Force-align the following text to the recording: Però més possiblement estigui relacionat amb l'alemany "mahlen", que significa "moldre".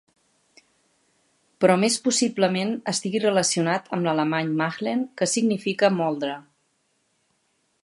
Però 1.65 1.75
més 1.81 1.97
possiblement 2.07 2.71
estigui 2.93 3.21
relacionat 3.25 3.93
amb 3.99 4.09
l'alemany 4.09 4.51
"mahlen", 4.63 5.07
que 5.21 5.31
significa 5.35 5.95
"moldre". 6.01 6.35